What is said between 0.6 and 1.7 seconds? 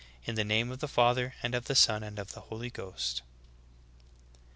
of the Father and of